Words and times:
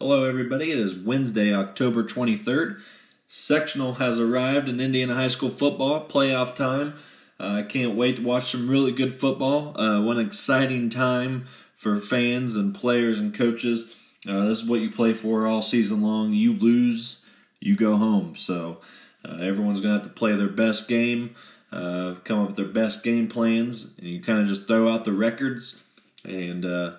Hello, 0.00 0.24
everybody. 0.24 0.72
It 0.72 0.78
is 0.80 0.96
Wednesday, 0.96 1.54
October 1.54 2.02
23rd. 2.02 2.80
Sectional 3.28 3.94
has 3.94 4.18
arrived 4.18 4.68
in 4.68 4.80
Indiana 4.80 5.14
High 5.14 5.28
School 5.28 5.50
football, 5.50 6.08
playoff 6.08 6.56
time. 6.56 6.94
Uh, 7.38 7.60
I 7.60 7.62
can't 7.62 7.94
wait 7.94 8.16
to 8.16 8.22
watch 8.22 8.50
some 8.50 8.68
really 8.68 8.90
good 8.90 9.14
football. 9.14 9.80
Uh, 9.80 10.02
one 10.02 10.18
exciting 10.18 10.90
time 10.90 11.44
for 11.76 12.00
fans 12.00 12.56
and 12.56 12.74
players 12.74 13.20
and 13.20 13.32
coaches. 13.32 13.94
Uh, 14.28 14.46
this 14.46 14.62
is 14.62 14.68
what 14.68 14.80
you 14.80 14.90
play 14.90 15.14
for 15.14 15.46
all 15.46 15.62
season 15.62 16.02
long. 16.02 16.32
You 16.32 16.54
lose, 16.54 17.18
you 17.60 17.76
go 17.76 17.96
home. 17.96 18.34
So 18.34 18.80
uh, 19.24 19.36
everyone's 19.36 19.80
going 19.80 19.94
to 19.94 20.02
have 20.02 20.08
to 20.08 20.12
play 20.12 20.34
their 20.34 20.48
best 20.48 20.88
game, 20.88 21.36
uh, 21.70 22.16
come 22.24 22.40
up 22.40 22.48
with 22.48 22.56
their 22.56 22.66
best 22.66 23.04
game 23.04 23.28
plans, 23.28 23.94
and 23.98 24.08
you 24.08 24.20
kind 24.20 24.40
of 24.40 24.48
just 24.48 24.66
throw 24.66 24.92
out 24.92 25.04
the 25.04 25.12
records 25.12 25.84
and 26.24 26.64
uh, 26.64 26.94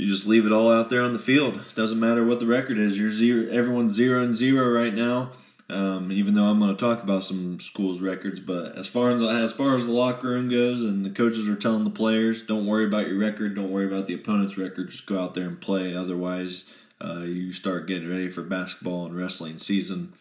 you 0.00 0.06
just 0.06 0.26
leave 0.26 0.46
it 0.46 0.52
all 0.52 0.72
out 0.72 0.88
there 0.88 1.02
on 1.02 1.12
the 1.12 1.18
field. 1.18 1.60
Doesn't 1.74 2.00
matter 2.00 2.24
what 2.24 2.40
the 2.40 2.46
record 2.46 2.78
is. 2.78 2.98
You're 2.98 3.10
zero. 3.10 3.50
Everyone's 3.52 3.92
zero 3.92 4.22
and 4.22 4.34
zero 4.34 4.66
right 4.70 4.94
now. 4.94 5.32
Um, 5.68 6.10
even 6.10 6.32
though 6.34 6.46
I'm 6.46 6.58
going 6.58 6.74
to 6.74 6.80
talk 6.80 7.02
about 7.02 7.22
some 7.22 7.60
schools' 7.60 8.00
records, 8.00 8.40
but 8.40 8.76
as 8.76 8.88
far 8.88 9.10
as 9.10 9.22
as 9.22 9.52
far 9.52 9.76
as 9.76 9.86
the 9.86 9.92
locker 9.92 10.30
room 10.30 10.48
goes, 10.48 10.82
and 10.82 11.04
the 11.04 11.10
coaches 11.10 11.48
are 11.48 11.54
telling 11.54 11.84
the 11.84 11.90
players, 11.90 12.42
don't 12.42 12.66
worry 12.66 12.86
about 12.86 13.08
your 13.08 13.18
record, 13.18 13.54
don't 13.54 13.70
worry 13.70 13.86
about 13.86 14.06
the 14.06 14.14
opponent's 14.14 14.56
record, 14.56 14.90
just 14.90 15.06
go 15.06 15.22
out 15.22 15.34
there 15.34 15.46
and 15.46 15.60
play. 15.60 15.94
Otherwise, 15.94 16.64
uh, 17.04 17.20
you 17.20 17.52
start 17.52 17.86
getting 17.86 18.10
ready 18.10 18.30
for 18.30 18.42
basketball 18.42 19.04
and 19.06 19.16
wrestling 19.16 19.58
season, 19.58 20.14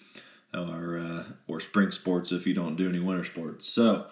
or 0.53 0.97
uh, 0.99 1.23
or 1.47 1.59
spring 1.61 1.91
sports 1.91 2.31
if 2.33 2.45
you 2.45 2.53
don't 2.53 2.75
do 2.75 2.89
any 2.89 2.99
winter 2.99 3.23
sports. 3.23 3.67
So. 3.71 4.07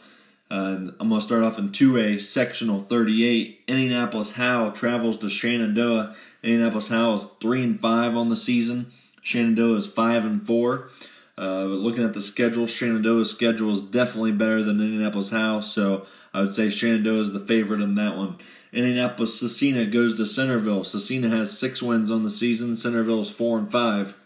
I'm 0.50 0.96
going 0.98 1.20
to 1.20 1.22
start 1.22 1.44
off 1.44 1.60
in 1.60 1.70
2A, 1.70 2.22
sectional 2.22 2.82
38. 2.82 3.64
Indianapolis 3.68 4.34
Howell 4.34 4.72
travels 4.72 5.18
to 5.18 5.30
Shenandoah. 5.30 6.16
Indianapolis 6.44 6.88
Howell 6.88 7.16
is 7.16 7.26
3 7.42 7.64
and 7.64 7.80
5 7.80 8.16
on 8.16 8.30
the 8.30 8.36
season. 8.36 8.92
Shenandoah 9.22 9.78
is 9.78 9.88
5 9.88 10.26
and 10.26 10.46
4. 10.46 10.90
Uh, 11.38 11.68
but 11.68 11.68
looking 11.68 12.04
at 12.04 12.14
the 12.14 12.22
schedule, 12.22 12.66
Shenandoah's 12.66 13.30
schedule 13.30 13.72
is 13.72 13.82
definitely 13.82 14.32
better 14.32 14.64
than 14.64 14.82
Indianapolis 14.82 15.30
Howell, 15.30 15.62
so 15.62 16.08
I 16.34 16.42
would 16.42 16.54
say 16.54 16.72
Shenandoah 16.72 17.20
is 17.20 17.34
the 17.34 17.40
favorite 17.40 17.82
in 17.82 17.94
that 17.96 18.18
one. 18.18 18.38
Indianapolis 18.74 19.42
Scecina 19.42 19.92
goes 19.92 20.16
to 20.16 20.26
Centerville. 20.26 20.82
Scecina 20.82 21.30
has 21.30 21.58
six 21.58 21.82
wins 21.82 22.10
on 22.10 22.24
the 22.24 22.30
season. 22.30 22.76
Centerville 22.76 23.22
is 23.22 23.30
four 23.30 23.58
and 23.58 23.72
five. 23.72 24.20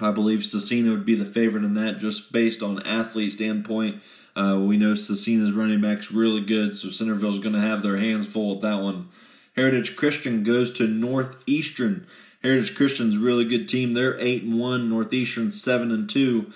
I 0.00 0.10
believe 0.10 0.40
Scecina 0.40 0.90
would 0.90 1.06
be 1.06 1.14
the 1.14 1.24
favorite 1.24 1.64
in 1.64 1.74
that, 1.74 1.98
just 1.98 2.32
based 2.32 2.62
on 2.62 2.82
athlete 2.82 3.32
standpoint. 3.32 4.02
Uh, 4.34 4.58
we 4.60 4.76
know 4.76 4.92
Scecina's 4.92 5.52
running 5.52 5.80
back's 5.80 6.12
really 6.12 6.42
good, 6.42 6.76
so 6.76 6.88
Centerville's 6.88 7.38
going 7.38 7.54
to 7.54 7.60
have 7.60 7.82
their 7.82 7.96
hands 7.96 8.30
full 8.30 8.54
with 8.54 8.62
that 8.62 8.82
one. 8.82 9.08
Heritage 9.54 9.96
Christian 9.96 10.42
goes 10.42 10.70
to 10.72 10.86
Northeastern. 10.86 12.06
Heritage 12.42 12.76
Christian's 12.76 13.16
really 13.16 13.46
good 13.46 13.66
team. 13.66 13.94
They're 13.94 14.20
eight 14.20 14.42
and 14.42 14.60
one. 14.60 14.90
Northeastern 14.90 15.50
seven 15.50 15.90
and 15.90 16.08
two. 16.08 16.52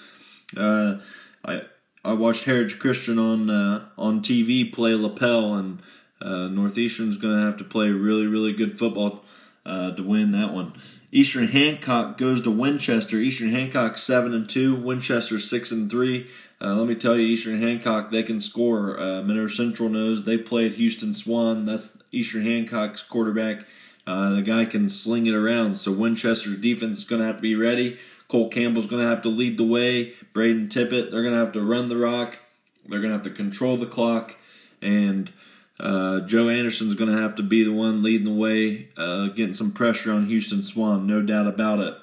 Uh, 0.54 0.98
I 1.42 1.62
I 2.04 2.12
watched 2.12 2.44
Heritage 2.44 2.78
Christian 2.78 3.18
on 3.18 3.48
uh, 3.48 3.86
on 3.96 4.20
TV 4.20 4.70
play 4.70 4.94
Lapel, 4.94 5.54
and 5.54 5.80
uh, 6.20 6.48
Northeastern's 6.48 7.16
going 7.16 7.38
to 7.38 7.44
have 7.44 7.56
to 7.56 7.64
play 7.64 7.90
really 7.90 8.26
really 8.26 8.52
good 8.52 8.78
football 8.78 9.24
uh, 9.64 9.92
to 9.92 10.02
win 10.02 10.32
that 10.32 10.52
one. 10.52 10.74
Eastern 11.12 11.48
Hancock 11.48 12.16
goes 12.16 12.40
to 12.42 12.50
Winchester. 12.50 13.16
Eastern 13.16 13.50
Hancock 13.50 13.98
seven 13.98 14.32
and 14.32 14.48
two. 14.48 14.74
Winchester 14.74 15.38
six 15.38 15.70
and 15.70 15.90
three. 15.90 16.28
Uh, 16.62 16.74
let 16.74 16.86
me 16.86 16.94
tell 16.94 17.16
you, 17.16 17.26
Eastern 17.26 17.60
Hancock, 17.60 18.10
they 18.10 18.22
can 18.22 18.40
score. 18.40 19.00
Uh, 19.00 19.48
Central 19.48 19.88
knows 19.88 20.24
they 20.24 20.36
played 20.36 20.74
Houston 20.74 21.14
Swan. 21.14 21.64
That's 21.64 21.96
Eastern 22.12 22.44
Hancock's 22.44 23.02
quarterback. 23.02 23.64
Uh, 24.06 24.34
the 24.34 24.42
guy 24.42 24.66
can 24.66 24.90
sling 24.90 25.26
it 25.26 25.34
around. 25.34 25.76
So 25.76 25.90
Winchester's 25.90 26.58
defense 26.58 26.98
is 26.98 27.04
going 27.04 27.20
to 27.20 27.26
have 27.26 27.36
to 27.36 27.42
be 27.42 27.54
ready. 27.54 27.98
Cole 28.28 28.50
Campbell's 28.50 28.86
going 28.86 29.02
to 29.02 29.08
have 29.08 29.22
to 29.22 29.28
lead 29.28 29.56
the 29.56 29.64
way. 29.64 30.12
Braden 30.32 30.68
Tippett, 30.68 31.10
they're 31.10 31.22
going 31.22 31.34
to 31.34 31.40
have 31.40 31.52
to 31.52 31.62
run 31.62 31.88
the 31.88 31.96
rock. 31.96 32.38
They're 32.86 33.00
going 33.00 33.10
to 33.10 33.16
have 33.16 33.24
to 33.24 33.30
control 33.30 33.76
the 33.76 33.86
clock. 33.86 34.36
And 34.82 35.32
uh, 35.80 36.20
Joe 36.20 36.48
Anderson's 36.48 36.94
going 36.94 37.10
to 37.10 37.20
have 37.20 37.34
to 37.36 37.42
be 37.42 37.64
the 37.64 37.72
one 37.72 38.02
leading 38.02 38.26
the 38.26 38.38
way, 38.38 38.88
uh, 38.96 39.28
getting 39.28 39.54
some 39.54 39.72
pressure 39.72 40.12
on 40.12 40.26
Houston 40.26 40.62
Swan, 40.62 41.06
no 41.06 41.22
doubt 41.22 41.46
about 41.46 41.80
it 41.80 41.96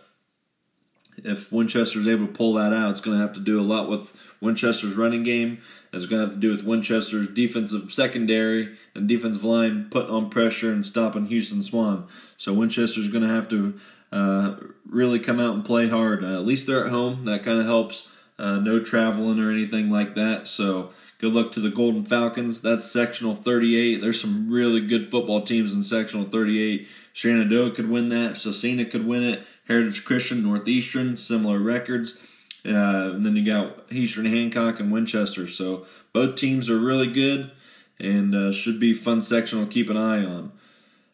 if 1.24 1.52
Winchester's 1.52 2.08
able 2.08 2.28
to 2.28 2.34
pull 2.34 2.54
that 2.54 2.74
out, 2.74 2.92
it's 2.92 3.02
going 3.02 3.18
to 3.18 3.22
have 3.22 3.34
to 3.34 3.40
do 3.40 3.60
a 3.60 3.64
lot 3.64 3.90
with 3.90 4.36
Winchester's 4.40 4.96
running 4.96 5.24
game. 5.24 5.60
It's 5.92 6.06
going 6.06 6.22
to 6.22 6.28
have 6.28 6.36
to 6.36 6.40
do 6.40 6.56
with 6.56 6.66
Winchester's 6.66 7.28
defensive 7.28 7.92
secondary 7.92 8.78
and 8.94 9.08
defensive 9.08 9.44
line 9.44 9.88
putting 9.90 10.12
on 10.12 10.30
pressure 10.30 10.72
and 10.72 10.86
stopping 10.86 11.28
Houston 11.28 11.64
Swan. 11.64 12.08
So 12.38 12.54
Winchester's 12.54 13.10
going 13.10 13.28
to 13.28 13.34
have 13.34 13.50
to 13.50 13.80
uh, 14.12 14.56
really 14.86 15.20
come 15.20 15.40
out 15.40 15.56
and 15.56 15.66
play 15.66 15.88
hard. 15.88 16.24
At 16.24 16.46
least 16.46 16.68
they're 16.68 16.86
at 16.86 16.92
home. 16.92 17.26
That 17.26 17.44
kind 17.44 17.60
of 17.60 17.66
helps. 17.66 18.10
Uh, 18.40 18.60
no 18.60 18.80
traveling 18.80 19.40
or 19.40 19.52
anything 19.52 19.90
like 19.90 20.14
that. 20.14 20.48
So 20.48 20.92
good 21.20 21.34
luck 21.34 21.52
to 21.54 21.60
the 21.60 21.70
Golden 21.70 22.04
Falcons. 22.04 22.62
That's 22.62 22.90
sectional 22.90 23.36
38. 23.36 24.02
There's 24.02 24.22
some 24.22 24.50
really 24.50 24.82
good 24.82 25.10
football 25.10 25.42
teams 25.42 25.74
in 25.74 25.84
sectional 25.84 26.26
38. 26.26 26.88
Shenandoah 27.14 27.72
could 27.72 27.90
win 27.90 28.10
that. 28.10 28.34
Scecina 28.34 28.90
could 28.90 29.08
win 29.08 29.24
it. 29.24 29.44
Heritage 29.68 30.06
Christian, 30.06 30.44
Northeastern, 30.44 31.18
similar 31.18 31.60
records. 31.60 32.20
Uh, 32.66 33.14
and 33.16 33.26
then 33.26 33.36
you 33.36 33.46
got 33.46 33.92
Eastern 33.92 34.26
Hancock 34.26 34.80
and 34.80 34.92
Winchester. 34.92 35.48
So 35.48 35.86
both 36.14 36.36
teams 36.36 36.70
are 36.70 36.80
really 36.80 37.12
good 37.12 37.52
and 38.00 38.36
uh, 38.36 38.52
should 38.52 38.80
be 38.80 38.94
fun 38.94 39.22
sectional 39.22 39.66
to 39.66 39.72
keep 39.72 39.90
an 39.90 39.98
eye 39.98 40.24
on. 40.24 40.52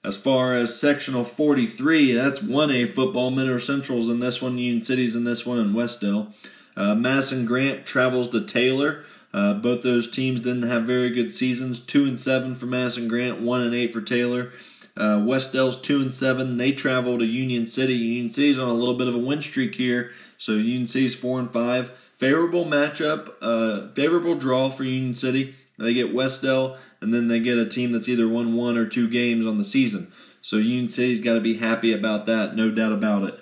As 0.04 0.18
far 0.18 0.54
as 0.54 0.78
sectional 0.78 1.24
43, 1.24 2.14
that's 2.14 2.40
1A 2.40 2.90
football. 2.90 3.32
Monroe 3.32 3.58
Central's 3.58 4.10
in 4.10 4.20
this 4.20 4.42
one, 4.42 4.58
Union 4.58 4.82
City's 4.82 5.16
in 5.16 5.24
this 5.24 5.46
one, 5.46 5.58
and 5.58 5.74
Wes-Del. 5.74 6.34
Uh, 6.76 6.96
Madison 6.96 7.46
Grant 7.46 7.86
travels 7.86 8.28
to 8.30 8.42
Taylor. 8.42 9.06
Uh, 9.34 9.54
both 9.56 9.82
those 9.82 10.10
teams 10.10 10.40
didn't 10.40 10.70
have 10.70 10.84
very 10.84 11.10
good 11.10 11.32
seasons. 11.32 11.80
Two 11.80 12.06
and 12.06 12.20
seven 12.20 12.54
for 12.54 12.68
Madison 12.68 13.08
Grant, 13.08 13.42
one 13.42 13.62
and 13.62 13.74
eight 13.74 13.92
for 13.92 14.02
Taylor. 14.02 14.52
Uh, 14.96 15.24
Wes-Del's 15.26 15.82
two 15.82 16.02
and 16.02 16.14
seven. 16.14 16.58
They 16.58 16.72
travel 16.72 17.18
to 17.18 17.26
Union 17.26 17.66
City. 17.66 17.96
Union 17.96 18.30
City's 18.30 18.60
on 18.60 18.70
a 18.70 18.74
little 18.74 18.94
bit 18.94 19.08
of 19.08 19.16
a 19.16 19.20
win 19.20 19.42
streak 19.42 19.76
here, 19.76 20.12
so 20.38 20.52
Union 20.54 20.86
City's 20.86 21.16
four 21.16 21.40
and 21.40 21.52
five. 21.52 21.90
Favorable 22.20 22.64
matchup, 22.64 23.34
uh, 23.42 23.92
favorable 23.94 24.36
draw 24.36 24.70
for 24.70 24.84
Union 24.84 25.16
City. 25.16 25.56
They 25.80 25.96
get 25.96 26.14
Westdale, 26.14 26.78
and 27.02 27.12
then 27.12 27.28
they 27.28 27.40
get 27.40 27.58
a 27.58 27.68
team 27.68 27.92
that's 27.92 28.08
either 28.08 28.28
won 28.28 28.54
one 28.54 28.78
or 28.78 28.86
two 28.86 29.10
games 29.10 29.48
on 29.48 29.58
the 29.58 29.66
season. 29.66 30.12
So 30.44 30.58
Union 30.58 30.90
City's 30.90 31.24
got 31.24 31.34
to 31.34 31.42
be 31.42 31.58
happy 31.58 31.92
about 31.92 32.28
that, 32.28 32.56
no 32.56 32.70
doubt 32.70 32.92
about 32.92 33.24
it. 33.24 33.40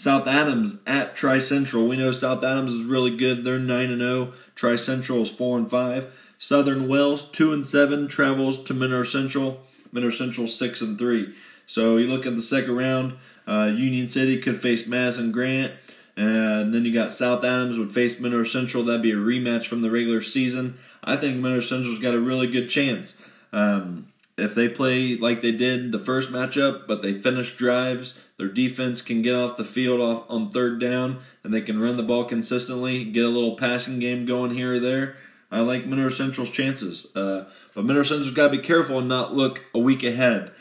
South 0.00 0.26
Adams 0.26 0.80
at 0.86 1.14
Tri 1.14 1.38
Central. 1.40 1.86
We 1.86 1.94
know 1.94 2.10
South 2.10 2.42
Adams 2.42 2.72
is 2.72 2.86
really 2.86 3.14
good. 3.14 3.44
They're 3.44 3.58
nine 3.58 3.90
and 3.90 4.00
zero. 4.00 4.32
Tri 4.54 4.76
Central 4.76 5.24
is 5.24 5.30
four 5.30 5.58
and 5.58 5.70
five. 5.70 6.10
Southern 6.38 6.88
Wells 6.88 7.30
two 7.30 7.52
and 7.52 7.66
seven 7.66 8.08
travels 8.08 8.64
to 8.64 8.72
Monroe 8.72 9.02
Central. 9.02 9.60
Monroe 9.92 10.08
Central 10.08 10.48
six 10.48 10.80
and 10.80 10.98
three. 10.98 11.34
So 11.66 11.98
you 11.98 12.06
look 12.06 12.24
at 12.24 12.34
the 12.34 12.40
second 12.40 12.76
round. 12.76 13.18
Uh, 13.46 13.74
Union 13.76 14.08
City 14.08 14.40
could 14.40 14.58
face 14.58 14.86
Madison 14.86 15.32
Grant. 15.32 15.74
And 16.16 16.72
then 16.72 16.86
you 16.86 16.94
got 16.94 17.12
South 17.12 17.44
Adams 17.44 17.78
would 17.78 17.92
face 17.92 18.18
Monroe 18.18 18.42
Central. 18.42 18.82
That'd 18.82 19.02
be 19.02 19.12
a 19.12 19.16
rematch 19.16 19.66
from 19.66 19.82
the 19.82 19.90
regular 19.90 20.22
season. 20.22 20.78
I 21.04 21.16
think 21.16 21.40
Monroe 21.40 21.60
Central's 21.60 21.98
got 21.98 22.14
a 22.14 22.20
really 22.20 22.50
good 22.50 22.70
chance. 22.70 23.20
Um, 23.52 24.10
if 24.38 24.54
they 24.54 24.70
play 24.70 25.16
like 25.16 25.42
they 25.42 25.52
did 25.52 25.92
the 25.92 25.98
first 25.98 26.30
matchup, 26.30 26.86
but 26.86 27.02
they 27.02 27.12
finish 27.12 27.54
drives, 27.56 28.18
their 28.40 28.48
defense 28.48 29.02
can 29.02 29.20
get 29.20 29.34
off 29.34 29.58
the 29.58 29.66
field 29.66 30.00
off 30.00 30.24
on 30.30 30.50
third 30.50 30.80
down, 30.80 31.20
and 31.44 31.52
they 31.52 31.60
can 31.60 31.78
run 31.78 31.98
the 31.98 32.02
ball 32.02 32.24
consistently, 32.24 33.04
get 33.04 33.26
a 33.26 33.28
little 33.28 33.54
passing 33.54 33.98
game 33.98 34.24
going 34.24 34.52
here 34.52 34.76
or 34.76 34.78
there. 34.80 35.16
I 35.50 35.60
like 35.60 35.84
Monroe 35.84 36.08
Central's 36.08 36.50
chances. 36.50 37.14
Uh, 37.14 37.50
but 37.74 37.84
Monroe 37.84 38.02
Central's 38.02 38.32
got 38.32 38.50
to 38.50 38.56
be 38.56 38.62
careful 38.62 38.98
and 38.98 39.08
not 39.08 39.34
look 39.34 39.66
a 39.74 39.78
week 39.78 40.02
ahead. 40.02 40.52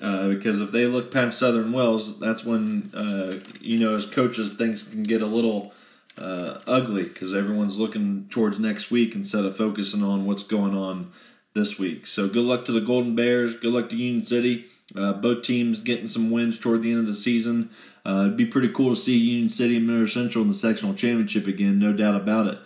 Uh, 0.00 0.28
because 0.28 0.60
if 0.60 0.70
they 0.70 0.86
look 0.86 1.10
past 1.10 1.36
Southern 1.36 1.72
Wells, 1.72 2.20
that's 2.20 2.44
when, 2.44 2.92
uh, 2.94 3.40
you 3.60 3.76
know, 3.80 3.96
as 3.96 4.06
coaches, 4.06 4.54
things 4.54 4.84
can 4.84 5.02
get 5.02 5.20
a 5.20 5.26
little 5.26 5.72
uh, 6.16 6.60
ugly 6.68 7.04
because 7.04 7.34
everyone's 7.34 7.76
looking 7.76 8.28
towards 8.30 8.60
next 8.60 8.92
week 8.92 9.16
instead 9.16 9.44
of 9.44 9.56
focusing 9.56 10.04
on 10.04 10.26
what's 10.26 10.44
going 10.44 10.76
on 10.76 11.10
this 11.54 11.76
week. 11.76 12.06
So 12.06 12.28
good 12.28 12.44
luck 12.44 12.64
to 12.66 12.72
the 12.72 12.80
Golden 12.80 13.16
Bears. 13.16 13.58
Good 13.58 13.72
luck 13.72 13.88
to 13.90 13.96
Union 13.96 14.22
City. 14.22 14.66
Uh, 14.94 15.12
both 15.14 15.42
teams 15.42 15.80
getting 15.80 16.06
some 16.06 16.30
wins 16.30 16.58
toward 16.58 16.82
the 16.82 16.90
end 16.90 17.00
of 17.00 17.06
the 17.06 17.14
season. 17.14 17.70
Uh, 18.04 18.26
it'd 18.26 18.36
be 18.36 18.46
pretty 18.46 18.68
cool 18.68 18.94
to 18.94 19.00
see 19.00 19.16
Union 19.16 19.48
City 19.48 19.76
and 19.76 19.86
Monroe 19.86 20.06
Central 20.06 20.42
in 20.42 20.48
the 20.48 20.54
sectional 20.54 20.94
championship 20.94 21.46
again, 21.46 21.78
no 21.78 21.92
doubt 21.92 22.14
about 22.14 22.46
it. 22.46 22.58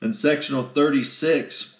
In 0.00 0.14
sectional 0.14 0.62
36, 0.62 1.78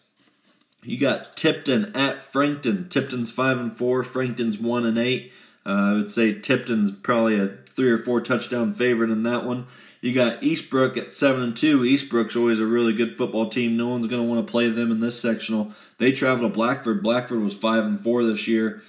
you 0.84 0.99
got 0.99 1.37
Tipton 1.37 1.94
at 1.96 2.20
Frankton. 2.20 2.88
Tipton's 2.88 3.31
five 3.31 3.58
and 3.58 3.73
four. 3.75 4.02
Frankton's 4.02 4.58
one 4.58 4.84
and 4.84 4.99
eight. 4.99 5.32
Uh, 5.64 5.70
I 5.70 5.93
would 5.94 6.11
say 6.11 6.38
Tipton's 6.38 6.93
probably 6.93 7.38
a 7.38 7.49
three 7.69 7.90
or 7.90 7.99
four 7.99 8.20
touchdown 8.20 8.73
favorite 8.73 9.11
in 9.11 9.23
that 9.23 9.44
one. 9.44 9.67
You 10.00 10.12
got 10.12 10.40
Eastbrook 10.40 10.96
at 10.96 11.12
seven 11.12 11.43
and 11.43 11.56
two. 11.56 11.81
Eastbrook's 11.82 12.37
always 12.37 12.58
a 12.58 12.67
really 12.67 12.93
good 12.93 13.17
football 13.17 13.49
team. 13.49 13.76
No 13.76 13.88
one's 13.88 14.08
going 14.08 14.20
to 14.20 14.29
want 14.29 14.44
to 14.44 14.50
play 14.50 14.69
them 14.69 14.90
in 14.90 14.99
this 15.00 15.20
sectional. 15.20 15.73
They 15.99 16.11
travel 16.11 16.49
to 16.49 16.52
Blackford. 16.52 17.02
Blackford 17.02 17.40
was 17.40 17.56
five 17.56 17.84
and 17.84 17.99
four 17.99 18.25
this 18.25 18.49
year. 18.49 18.82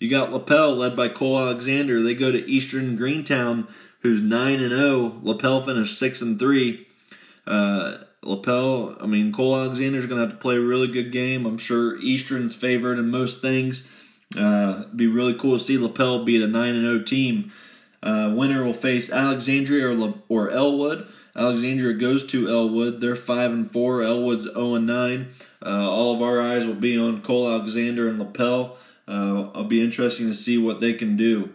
You 0.00 0.08
got 0.08 0.32
Lapel 0.32 0.74
led 0.74 0.96
by 0.96 1.08
Cole 1.08 1.38
Alexander. 1.38 2.02
They 2.02 2.14
go 2.14 2.32
to 2.32 2.50
Eastern 2.50 2.96
Greentown, 2.96 3.68
who's 4.00 4.22
nine 4.22 4.60
and 4.60 4.70
zero. 4.70 5.20
Lapel 5.22 5.60
finished 5.60 5.98
six 5.98 6.22
and 6.22 6.38
three. 6.38 6.88
Uh, 7.46 7.98
Lapel, 8.22 8.96
I 8.98 9.06
mean 9.06 9.30
Cole 9.30 9.54
Alexander's 9.54 10.06
going 10.06 10.18
to 10.18 10.26
have 10.26 10.34
to 10.34 10.40
play 10.40 10.56
a 10.56 10.60
really 10.60 10.88
good 10.88 11.12
game. 11.12 11.44
I'm 11.44 11.58
sure 11.58 12.00
Eastern's 12.00 12.54
favored 12.54 12.98
in 12.98 13.10
most 13.10 13.42
things. 13.42 13.90
Uh, 14.36 14.84
be 14.96 15.06
really 15.06 15.34
cool 15.34 15.58
to 15.58 15.62
see 15.62 15.76
Lapel 15.76 16.24
beat 16.24 16.40
a 16.40 16.46
nine 16.46 16.76
and 16.76 16.84
zero 16.84 17.02
team. 17.02 17.52
Uh, 18.02 18.32
winner 18.34 18.64
will 18.64 18.72
face 18.72 19.12
Alexandria 19.12 19.88
or, 19.88 19.94
La- 19.94 20.14
or 20.30 20.50
Elwood. 20.50 21.06
Alexandria 21.36 21.92
goes 21.92 22.26
to 22.28 22.48
Elwood. 22.48 23.02
They're 23.02 23.16
five 23.16 23.52
and 23.52 23.70
four. 23.70 24.02
Elwood's 24.02 24.44
zero 24.44 24.76
and 24.76 24.86
nine. 24.86 25.28
Uh, 25.62 25.90
all 25.90 26.14
of 26.14 26.22
our 26.22 26.40
eyes 26.40 26.66
will 26.66 26.74
be 26.74 26.98
on 26.98 27.20
Cole 27.20 27.50
Alexander 27.50 28.08
and 28.08 28.18
Lapel. 28.18 28.78
Uh, 29.10 29.50
I'll 29.54 29.64
be 29.64 29.82
interesting 29.82 30.28
to 30.28 30.34
see 30.34 30.56
what 30.56 30.80
they 30.80 30.94
can 30.94 31.16
do. 31.16 31.52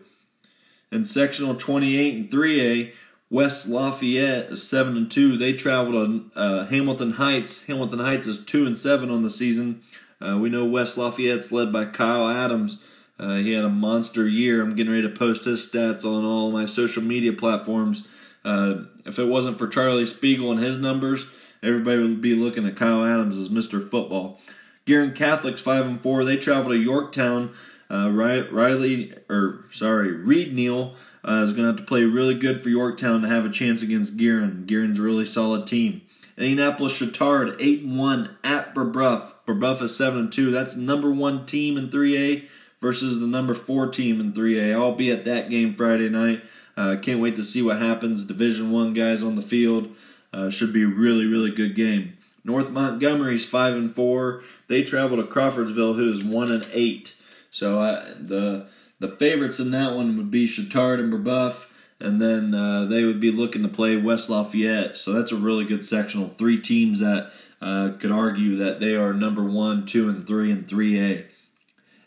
In 0.92 1.06
sectional 1.06 1.56
28 1.56 2.16
and 2.16 2.30
3A, 2.30 2.94
West 3.30 3.68
Lafayette 3.68 4.52
is 4.52 4.68
seven 4.68 4.98
and 4.98 5.10
two. 5.10 5.38
They 5.38 5.54
traveled 5.54 6.32
to 6.34 6.40
uh, 6.40 6.66
Hamilton 6.68 7.12
Heights. 7.14 7.66
Hamilton 7.66 8.00
Heights 8.00 8.28
is 8.28 8.44
two 8.44 8.68
and 8.68 8.78
seven 8.78 9.10
on 9.10 9.22
the 9.22 9.30
season. 9.30 9.82
Uh, 10.22 10.38
we 10.38 10.50
know 10.50 10.66
West 10.66 10.98
Lafayette's 10.98 11.52
led 11.52 11.72
by 11.72 11.86
Kyle 11.86 12.30
Adams. 12.30 12.82
Uh, 13.18 13.38
he 13.38 13.54
had 13.54 13.64
a 13.64 13.70
monster 13.70 14.28
year. 14.28 14.62
I'm 14.62 14.76
getting 14.76 14.92
ready 14.92 15.08
to 15.08 15.10
post 15.10 15.46
his 15.46 15.68
stats 15.68 16.06
on 16.06 16.26
all 16.26 16.52
my 16.52 16.66
social 16.66 17.02
media 17.02 17.34
platforms. 17.34 18.08
Uh, 18.44 18.84
if 19.06 19.18
it 19.18 19.28
wasn't 19.28 19.58
for 19.58 19.68
Charlie 19.68 20.04
Spegal 20.04 20.52
and 20.52 20.60
his 20.60 20.78
numbers, 20.80 21.26
everybody 21.64 22.02
would 22.02 22.22
be 22.22 22.36
looking 22.36 22.68
at 22.68 22.76
Kyle 22.76 23.04
Adams 23.04 23.38
as 23.38 23.50
Mr. 23.50 23.82
Football. 23.82 24.40
Guerin 24.86 25.14
Catholics 25.14 25.62
five 25.62 25.86
and 25.86 26.00
four. 26.00 26.24
They 26.24 26.38
travel 26.38 26.72
to 26.72 26.78
Yorktown. 26.78 27.54
Uh, 27.90 28.10
Riley 28.10 29.14
or 29.30 29.66
sorry 29.72 30.12
Reed 30.12 30.54
Neal 30.54 30.96
uh, 31.28 31.42
is 31.44 31.54
going 31.54 31.64
to 31.64 31.72
have 31.72 31.78
to 31.78 31.84
play 31.84 32.04
really 32.04 32.38
good 32.38 32.62
for 32.62 32.70
Yorktown 32.70 33.22
to 33.22 33.28
have 33.28 33.46
a 33.46 33.50
chance 33.50 33.82
against 33.82 34.18
Guerin. 34.18 34.66
Guerin's 34.66 35.00
a 35.00 35.04
really 35.04 35.26
solid 35.26 35.68
team. 35.68 36.02
Indianapolis 36.38 37.00
Chatard 37.00 37.56
eight 37.60 37.84
and 37.84 37.98
one 37.98 38.38
at 38.44 38.74
Brebeuf. 38.76 39.34
Brebeuf 39.48 39.82
is 39.82 39.96
seven 39.96 40.20
and 40.20 40.32
two. 40.32 40.52
That's 40.52 40.76
number 40.76 41.12
one 41.12 41.46
team 41.46 41.78
in 41.78 41.90
3A 41.90 42.48
versus 42.82 43.20
the 43.20 43.28
number 43.28 43.54
four 43.54 43.88
team 43.88 44.20
in 44.20 44.34
3A. 44.34 44.74
I'll 44.74 44.96
be 44.96 45.12
at 45.12 45.26
that 45.26 45.50
game 45.50 45.74
Friday 45.74 46.10
night. 46.10 46.44
Uh, 46.76 46.98
can't 47.02 47.22
wait 47.22 47.36
to 47.38 47.44
see 47.44 47.62
what 47.62 47.80
happens. 47.80 48.26
Division 48.26 48.72
One 48.72 48.94
guys 48.94 49.24
on 49.24 49.36
the 49.36 49.42
field 49.42 49.96
uh, 50.34 50.50
should 50.50 50.74
be 50.74 50.84
a 50.84 50.88
really 50.88 51.26
really 51.26 51.52
good 51.52 51.76
game. 51.76 52.18
North 52.46 52.70
Montgomery's 52.70 53.46
five 53.46 53.74
and 53.74 53.94
four. 53.94 54.44
They 54.68 54.84
travel 54.84 55.18
to 55.18 55.24
Crawfordsville, 55.24 55.94
who 55.94 56.10
is 56.10 56.24
one 56.24 56.52
and 56.52 56.66
eight. 56.72 57.16
So 57.52 57.82
uh, 57.82 58.14
the 58.20 58.68
the 59.00 59.10
favorites 59.10 59.60
in 59.60 59.72
that 59.72 59.94
one 59.94 60.16
would 60.16 60.32
be 60.32 60.48
Chatard 60.48 61.00
and 61.00 61.12
Brebeuf, 61.12 61.72
and 62.00 62.22
then 62.22 62.54
uh, 62.54 62.86
they 62.86 63.04
would 63.04 63.20
be 63.20 63.32
looking 63.32 63.64
to 63.64 63.68
play 63.68 63.98
West 63.98 64.30
Lafayette. 64.30 64.98
So 64.98 65.12
that's 65.12 65.32
a 65.32 65.38
really 65.38 65.66
good 65.66 65.84
sectional. 65.84 66.30
Three 66.30 66.58
teams 66.58 67.00
that 67.00 67.32
uh, 67.62 67.94
could 68.00 68.12
argue 68.12 68.56
that 68.58 68.80
they 68.80 68.96
are 68.96 69.14
number 69.14 69.44
one, 69.44 69.86
two, 69.86 70.08
and 70.08 70.26
three 70.26 70.52
in 70.52 70.64
3A. 70.64 71.26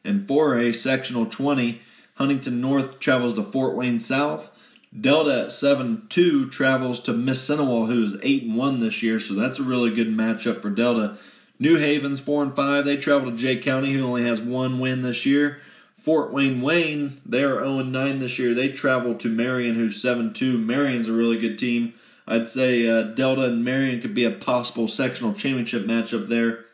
In 0.04 0.26
4A, 0.26 0.74
sectional 0.74 1.26
20, 1.26 1.82
Huntington 2.14 2.60
North 2.60 3.00
travels 3.00 3.34
to 3.34 3.42
Fort 3.42 3.76
Wayne 3.76 3.98
South. 3.98 4.54
Delta 4.98 5.50
7 5.50 6.06
2 6.08 6.48
travels 6.48 7.00
to 7.00 7.12
Mississinewa, 7.12 7.88
who 7.88 8.02
is 8.02 8.16
8 8.22 8.44
and 8.44 8.56
1 8.56 8.80
this 8.80 9.02
year, 9.02 9.20
so 9.20 9.34
that's 9.34 9.58
a 9.58 9.62
really 9.62 9.90
good 9.90 10.08
matchup 10.08 10.62
for 10.62 10.70
Delta. 10.70 11.18
New 11.58 11.76
Haven's 11.76 12.20
4 12.20 12.44
and 12.44 12.56
5. 12.56 12.84
They 12.84 12.96
travel 12.96 13.30
to 13.30 13.36
Jay 13.36 13.56
County, 13.56 13.92
who 13.92 14.06
only 14.06 14.24
has 14.24 14.40
one 14.40 14.78
win 14.78 15.02
this 15.02 15.26
year. 15.26 15.58
Fort 15.96 16.32
Wayne 16.32 16.62
Wayne, 16.62 17.20
they 17.26 17.42
are 17.42 17.58
0 17.58 17.82
9 17.82 18.18
this 18.18 18.38
year. 18.38 18.54
They 18.54 18.68
travel 18.68 19.14
to 19.16 19.28
Marion, 19.28 19.74
who's 19.74 20.00
7 20.00 20.32
2. 20.32 20.56
Marion's 20.56 21.08
a 21.08 21.12
really 21.12 21.38
good 21.38 21.58
team. 21.58 21.92
I'd 22.26 22.46
say 22.46 22.88
uh, 22.88 23.02
Delta 23.02 23.44
and 23.44 23.64
Marion 23.64 24.00
could 24.00 24.14
be 24.14 24.24
a 24.24 24.30
possible 24.30 24.88
sectional 24.88 25.34
championship 25.34 25.84
matchup 25.84 26.28
there. 26.28 26.64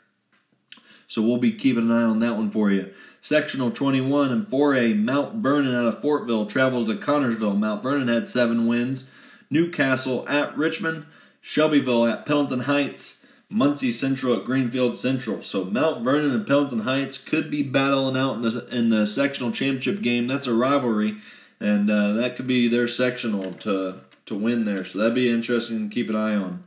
So 1.06 1.22
we'll 1.22 1.38
be 1.38 1.52
keeping 1.52 1.90
an 1.90 1.92
eye 1.92 2.02
on 2.02 2.18
that 2.20 2.36
one 2.36 2.50
for 2.50 2.70
you. 2.70 2.92
Sectional 3.20 3.70
21 3.70 4.30
and 4.30 4.46
4A, 4.46 5.02
Mount 5.02 5.36
Vernon 5.36 5.74
out 5.74 5.86
of 5.86 6.00
Fortville 6.00 6.48
travels 6.48 6.86
to 6.86 6.94
Connersville. 6.94 7.58
Mount 7.58 7.82
Vernon 7.82 8.08
had 8.08 8.28
seven 8.28 8.66
wins. 8.66 9.08
Newcastle 9.50 10.28
at 10.28 10.56
Richmond. 10.56 11.06
Shelbyville 11.40 12.06
at 12.06 12.26
Pendleton 12.26 12.60
Heights. 12.60 13.24
Muncie 13.48 13.92
Central 13.92 14.36
at 14.36 14.44
Greenfield 14.44 14.96
Central. 14.96 15.42
So 15.42 15.64
Mount 15.64 16.02
Vernon 16.02 16.32
and 16.32 16.46
Pendleton 16.46 16.80
Heights 16.80 17.18
could 17.18 17.50
be 17.50 17.62
battling 17.62 18.16
out 18.16 18.36
in 18.36 18.42
the 18.42 18.66
in 18.70 18.90
the 18.90 19.06
sectional 19.06 19.52
championship 19.52 20.02
game. 20.02 20.26
That's 20.26 20.46
a 20.46 20.54
rivalry, 20.54 21.18
and 21.60 21.90
uh, 21.90 22.14
that 22.14 22.36
could 22.36 22.46
be 22.46 22.66
their 22.68 22.88
sectional 22.88 23.52
to 23.52 24.00
to 24.26 24.34
win 24.34 24.64
there. 24.64 24.84
So 24.84 24.98
that'd 24.98 25.14
be 25.14 25.30
interesting 25.30 25.88
to 25.88 25.94
keep 25.94 26.08
an 26.08 26.16
eye 26.16 26.34
on. 26.34 26.64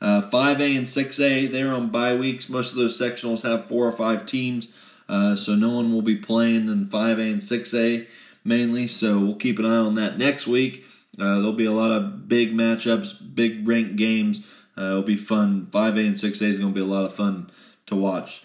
Uh, 0.00 0.22
5A 0.22 0.76
and 0.76 0.86
6A, 0.86 1.50
they're 1.50 1.72
on 1.72 1.88
bye 1.88 2.14
weeks. 2.14 2.48
Most 2.48 2.72
of 2.72 2.76
those 2.76 3.00
sectionals 3.00 3.42
have 3.42 3.64
four 3.64 3.86
or 3.86 3.92
five 3.92 4.26
teams, 4.26 4.68
uh, 5.08 5.36
so 5.36 5.54
no 5.54 5.74
one 5.74 5.92
will 5.92 6.02
be 6.02 6.16
playing 6.16 6.68
in 6.68 6.86
5A 6.86 7.32
and 7.32 7.40
6A 7.42 8.06
mainly. 8.44 8.86
So 8.86 9.18
we'll 9.18 9.36
keep 9.36 9.58
an 9.58 9.64
eye 9.64 9.76
on 9.76 9.94
that 9.96 10.18
next 10.18 10.46
week. 10.46 10.84
Uh, 11.18 11.36
there'll 11.36 11.52
be 11.52 11.64
a 11.64 11.72
lot 11.72 11.92
of 11.92 12.28
big 12.28 12.52
matchups, 12.52 13.34
big 13.34 13.66
ranked 13.66 13.96
games. 13.96 14.46
Uh, 14.76 14.82
it'll 14.82 15.02
be 15.02 15.16
fun. 15.16 15.66
5A 15.70 16.06
and 16.06 16.14
6A 16.14 16.42
is 16.42 16.58
going 16.58 16.72
to 16.72 16.74
be 16.74 16.80
a 16.80 16.84
lot 16.84 17.06
of 17.06 17.14
fun 17.14 17.50
to 17.86 17.96
watch. 17.96 18.42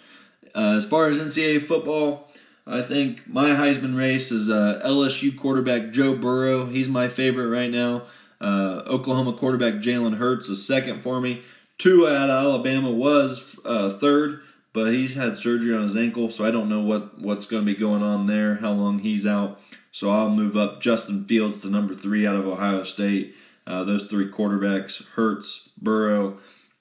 Uh, 0.56 0.76
as 0.78 0.86
far 0.86 1.08
as 1.08 1.20
NCAA 1.20 1.62
football, 1.62 2.30
I 2.66 2.82
think 2.82 3.28
my 3.28 3.50
Heisman 3.50 3.98
race 3.98 4.32
is 4.32 4.50
uh, 4.50 4.82
LSU 4.86 5.38
quarterback 5.38 5.92
Joe 5.92 6.16
Burrow. 6.16 6.68
He's 6.68 6.88
my 6.88 7.08
favorite 7.08 7.50
right 7.50 7.70
now. 7.70 8.04
Uh, 8.42 8.82
Oklahoma 8.88 9.34
quarterback 9.34 9.76
Jalen 9.76 10.18
Hurts 10.18 10.50
is 10.50 10.66
second 10.66 11.02
for 11.02 11.22
me. 11.22 11.42
Tua 11.78 12.16
out 12.16 12.30
of 12.30 12.44
Alabama 12.44 12.92
was 12.92 13.60
uh, 13.64 13.90
third, 13.90 14.42
but 14.74 14.92
he's 14.92 15.16
had 15.16 15.38
surgery 15.38 15.74
on 15.74 15.84
his 15.84 15.96
ankle, 15.96 16.30
so 16.30 16.46
I 16.46 16.52
don't 16.52 16.70
know 16.70 16.82
what, 16.82 17.20
what's 17.20 17.46
going 17.46 17.66
to 17.66 17.74
be 17.74 17.80
going 17.80 18.04
on 18.04 18.28
there, 18.28 18.56
how 18.56 18.72
long 18.72 19.00
he's 19.00 19.26
out. 19.26 19.60
So 19.92 20.10
I'll 20.10 20.30
move 20.30 20.58
up 20.58 20.82
Justin 20.82 21.26
Fields 21.26 21.60
to 21.60 21.70
number 21.70 21.94
three 21.94 22.26
out 22.26 22.36
of 22.36 22.48
Ohio 22.48 22.84
State. 22.84 23.36
Uh, 23.68 23.84
those 23.84 24.06
three 24.06 24.30
quarterbacks, 24.30 25.06
Hurts, 25.10 25.70
Burrow, 25.80 26.38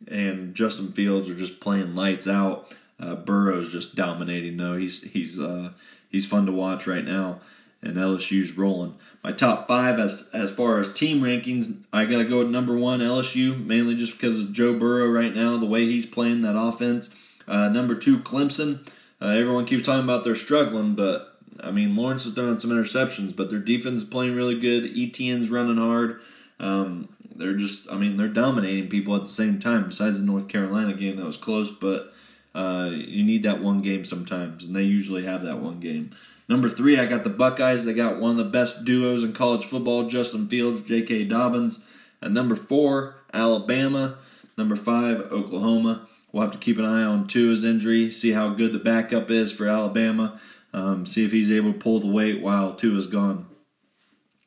and 0.09 0.55
Justin 0.55 0.93
Fields, 0.93 1.29
are 1.29 1.35
just 1.35 1.61
playing 1.61 1.95
lights 1.95 2.29
out. 2.29 2.75
Uh, 2.99 3.15
Burrow's 3.15 3.73
just 3.73 3.97
dominating. 3.97 4.57
though. 4.57 4.77
he's 4.77 5.03
he's 5.13 5.39
uh, 5.39 5.71
he's 6.09 6.27
fun 6.27 6.47
to 6.47 6.53
watch 6.53 6.87
right 6.87 7.05
now, 7.05 7.41
and 7.83 7.97
LSU's 7.97 8.57
rolling. 8.57 8.95
My 9.23 9.33
top 9.33 9.69
five 9.69 9.99
as 9.99 10.31
as 10.33 10.53
far 10.53 10.79
as 10.79 10.93
team 10.93 11.21
rankings, 11.21 11.79
I 11.93 12.05
gotta 12.05 12.25
go 12.25 12.39
with 12.39 12.51
number 12.51 12.75
one 12.75 13.01
LSU, 13.01 13.65
mainly 13.65 13.95
just 13.95 14.13
because 14.13 14.41
of 14.41 14.53
Joe 14.53 14.79
Burrow 14.79 15.09
right 15.09 15.35
now, 15.35 15.57
the 15.57 15.67
way 15.67 15.87
he's 15.87 16.07
playing 16.07 16.43
that 16.43 16.59
offense. 16.59 17.11
Uh, 17.47 17.69
number 17.69 17.95
two 17.95 18.19
Clemson. 18.21 18.87
Uh, 19.21 19.29
everyone 19.29 19.67
keeps 19.67 19.85
talking 19.85 20.05
about 20.05 20.25
they're 20.25 20.37
struggling, 20.37 20.95
but 20.95 21.39
I 21.63 21.71
mean 21.71 21.97
Lawrence 21.97 22.27
is 22.27 22.35
throwing 22.35 22.59
some 22.59 22.71
interceptions, 22.71 23.35
but 23.35 23.51
their 23.51 23.59
defense 23.59 24.03
is 24.03 24.09
playing 24.09 24.35
really 24.35 24.59
good. 24.59 24.85
Etienne's 24.97 25.51
running 25.51 25.77
hard. 25.77 26.21
Um, 26.59 27.09
they're 27.41 27.57
just, 27.57 27.91
I 27.91 27.97
mean, 27.97 28.17
they're 28.19 28.29
dominating 28.29 28.89
people 28.89 29.17
at 29.17 29.23
the 29.23 29.29
same 29.29 29.59
time. 29.59 29.89
Besides 29.89 30.21
the 30.21 30.27
North 30.27 30.47
Carolina 30.49 30.93
game 30.93 31.17
that 31.17 31.25
was 31.25 31.39
close, 31.39 31.71
but 31.71 32.13
uh, 32.55 32.91
you 32.93 33.25
need 33.25 33.43
that 33.45 33.61
one 33.61 33.81
game 33.81 34.05
sometimes, 34.05 34.65
and 34.65 34.77
they 34.77 34.83
usually 34.83 35.25
have 35.25 35.43
that 35.45 35.59
one 35.59 35.81
game. 35.81 36.11
Number 36.51 36.69
three, 36.69 36.99
I 36.99 37.07
got 37.07 37.23
the 37.23 37.31
Buckeyes. 37.31 37.85
They 37.85 37.95
got 37.95 38.19
one 38.19 38.33
of 38.33 38.37
the 38.37 38.43
best 38.45 38.85
duos 38.85 39.23
in 39.23 39.33
college 39.33 39.65
football: 39.65 40.09
Justin 40.09 40.49
Fields, 40.49 40.83
J.K. 40.83 41.27
Dobbins. 41.27 41.87
At 42.21 42.33
number 42.33 42.57
four, 42.57 43.15
Alabama. 43.33 44.19
Number 44.59 44.75
five, 44.75 45.21
Oklahoma. 45.31 46.09
We'll 46.33 46.43
have 46.43 46.51
to 46.51 46.59
keep 46.59 46.77
an 46.77 46.85
eye 46.85 47.05
on 47.05 47.29
Tua's 47.29 47.65
injury, 47.65 48.11
see 48.11 48.33
how 48.33 48.49
good 48.49 48.73
the 48.73 48.81
backup 48.81 49.31
is 49.31 49.53
for 49.53 49.69
Alabama, 49.69 50.41
um, 50.73 51.07
see 51.07 51.25
if 51.25 51.31
he's 51.31 51.53
able 51.53 51.73
to 51.73 51.79
pull 51.79 52.01
the 52.01 52.09
weight 52.09 52.41
while 52.41 52.75
Tua's 52.75 53.07
gone. 53.07 53.47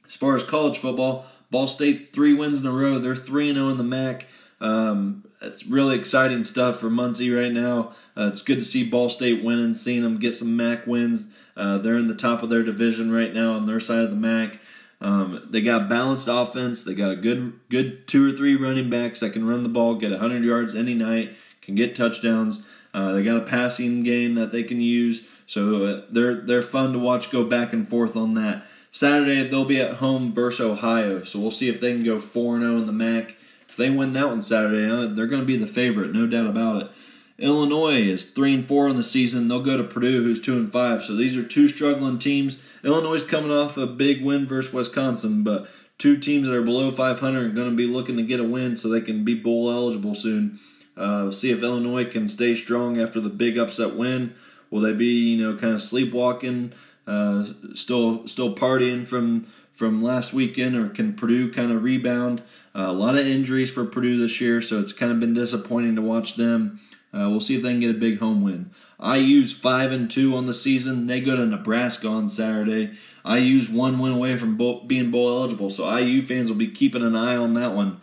As 0.06 0.14
far 0.14 0.36
as 0.36 0.44
college 0.44 0.78
football, 0.78 1.26
Ball 1.52 1.70
State 1.70 2.12
three 2.12 2.34
wins 2.34 2.60
in 2.60 2.68
a 2.68 2.72
row. 2.74 3.00
They're 3.00 3.16
three 3.16 3.48
and 3.48 3.56
zero 3.56 3.68
oh 3.68 3.72
in 3.72 3.78
the 3.78 3.84
MAC. 3.86 4.28
Um, 4.60 5.24
it's 5.44 5.66
really 5.66 5.98
exciting 5.98 6.44
stuff 6.44 6.80
for 6.80 6.90
Muncie 6.90 7.32
right 7.32 7.52
now. 7.52 7.94
Uh, 8.18 8.30
it's 8.32 8.42
good 8.42 8.60
to 8.60 8.66
see 8.66 8.90
Ball 8.90 9.10
State 9.10 9.44
winning, 9.44 9.74
seeing 9.74 10.04
them 10.04 10.20
get 10.20 10.36
some 10.36 10.56
MAC 10.56 10.88
wins. 10.88 11.28
Uh, 11.56 11.78
they're 11.78 11.98
in 11.98 12.08
the 12.08 12.16
top 12.16 12.44
of 12.44 12.50
their 12.50 12.64
division 12.64 13.12
right 13.12 13.34
now 13.34 13.54
on 13.54 13.68
their 13.68 13.80
side 13.80 14.00
of 14.00 14.10
the 14.10 14.16
MAC. 14.16 14.60
Um, 15.02 15.46
they 15.50 15.62
got 15.62 15.90
balanced 15.90 16.30
offense. 16.32 16.84
They 16.84 16.96
got 16.96 17.12
a 17.12 17.16
good, 17.16 17.60
good 17.70 18.08
two 18.08 18.28
or 18.28 18.32
three 18.32 18.56
running 18.56 18.90
backs 18.90 19.20
that 19.20 19.34
can 19.34 19.46
run 19.46 19.64
the 19.64 19.70
ball, 19.70 19.96
get 19.96 20.12
100 20.12 20.44
yards 20.44 20.76
any 20.76 20.94
night, 20.94 21.36
can 21.62 21.76
get 21.76 21.96
touchdowns. 21.96 22.66
Uh, 22.94 23.12
they 23.12 23.24
got 23.24 23.38
a 23.38 23.46
passing 23.46 24.04
game 24.04 24.36
that 24.36 24.52
they 24.52 24.64
can 24.64 24.80
use, 24.80 25.28
so 25.48 25.84
uh, 25.84 26.02
they're 26.12 26.36
they're 26.36 26.62
fun 26.62 26.94
to 26.94 27.00
watch 27.00 27.32
go 27.32 27.44
back 27.44 27.74
and 27.74 27.88
forth 27.88 28.16
on 28.16 28.36
that. 28.36 28.64
Saturday 28.92 29.48
they'll 29.48 29.66
be 29.66 29.82
at 29.82 29.96
home 29.96 30.32
versus 30.32 30.62
Ohio, 30.62 31.24
so 31.24 31.40
we'll 31.40 31.50
see 31.50 31.70
if 31.70 31.82
they 31.82 31.92
can 31.92 32.04
go 32.04 32.18
4-0 32.18 32.78
in 32.78 32.86
the 32.86 32.94
MAC. 32.94 33.36
If 33.74 33.78
they 33.78 33.90
win 33.90 34.14
that 34.14 34.28
one 34.28 34.44
Saturday, 34.44 34.88
uh, 34.88 35.08
they're 35.08 35.26
going 35.26 35.42
to 35.42 35.48
be 35.48 35.58
the 35.58 35.66
favorite, 35.66 36.14
no 36.14 36.28
doubt 36.28 36.46
about 36.46 36.84
it. 36.84 36.92
Illinois 37.40 37.96
is 37.96 38.30
three 38.30 38.54
and 38.54 38.68
four 38.68 38.88
on 38.88 38.98
the 38.98 39.04
season. 39.04 39.48
They'll 39.48 39.64
go 39.64 39.78
to 39.78 39.84
Purdue, 39.84 40.22
who's 40.22 40.40
two 40.40 40.54
and 40.54 40.72
five. 40.72 41.04
So 41.04 41.16
these 41.16 41.36
are 41.36 41.42
two 41.42 41.68
struggling 41.68 42.20
teams. 42.20 42.62
Illinois 42.84 43.16
is 43.16 43.24
coming 43.24 43.50
off 43.50 43.76
a 43.76 43.88
big 43.88 44.24
win 44.24 44.46
versus 44.46 44.72
Wisconsin, 44.72 45.42
but 45.42 45.68
two 45.98 46.18
teams 46.18 46.48
that 46.48 46.56
are 46.56 46.62
below 46.62 46.92
500 46.92 47.46
are 47.46 47.50
going 47.50 47.72
to 47.72 47.76
be 47.76 47.88
looking 47.88 48.16
to 48.18 48.22
get 48.22 48.40
a 48.40 48.44
win 48.44 48.76
so 48.76 48.90
they 48.90 49.02
can 49.02 49.26
be 49.26 49.34
bowl 49.34 49.72
eligible 49.72 50.14
soon. 50.14 50.60
Uh, 50.96 51.32
see 51.32 51.50
if 51.50 51.64
Illinois 51.64 52.06
can 52.06 52.28
stay 52.28 52.54
strong 52.54 53.02
after 53.02 53.20
the 53.20 53.28
big 53.28 53.58
upset 53.58 53.96
win. 53.96 54.36
Will 54.70 54.82
they 54.82 54.94
be, 54.94 55.32
you 55.32 55.42
know, 55.42 55.58
kind 55.58 55.74
of 55.74 55.82
sleepwalking, 55.82 56.74
uh, 57.08 57.48
still 57.74 58.28
still 58.28 58.56
partying 58.56 59.08
from 59.08 59.48
from 59.72 60.04
last 60.04 60.32
weekend, 60.32 60.76
or 60.76 60.90
can 60.90 61.14
Purdue 61.14 61.52
kind 61.52 61.72
of 61.72 61.82
rebound? 61.82 62.44
Uh, 62.76 62.88
a 62.88 62.92
lot 62.92 63.16
of 63.16 63.28
injuries 63.28 63.72
for 63.72 63.86
Purdue 63.86 64.18
this 64.18 64.42
year, 64.42 64.62
so 64.62 64.80
it's 64.80 64.94
kind 64.94 65.12
of 65.12 65.20
been 65.20 65.34
disappointing 65.34 65.96
to 65.96 66.02
watch 66.02 66.36
them. 66.36 66.80
Uh, 67.14 67.30
we'll 67.30 67.40
see 67.40 67.56
if 67.56 67.62
they 67.62 67.70
can 67.70 67.80
get 67.80 67.96
a 67.96 68.00
big 68.00 68.20
home 68.20 68.42
win. 68.42 68.72
IU's 69.04 69.54
five 69.54 69.92
and 69.92 70.10
two 70.10 70.36
on 70.36 70.48
the 70.48 70.54
season. 70.54 71.06
They 71.06 71.22
go 71.22 71.36
to 71.36 71.46
Nebraska 71.46 72.08
on 72.08 72.30
Saturday. 72.30 72.94
IU's 73.24 73.70
one 73.70 74.00
win 74.00 74.14
away 74.14 74.36
from 74.38 74.58
bowl, 74.58 74.84
being 74.86 75.12
bowl 75.12 75.30
eligible, 75.30 75.70
so 75.70 75.96
IU 75.96 76.24
fans 76.24 76.50
will 76.50 76.58
be 76.58 76.68
keeping 76.68 77.04
an 77.04 77.16
eye 77.16 77.36
on 77.36 77.54
that 77.54 77.74
one. 77.74 78.02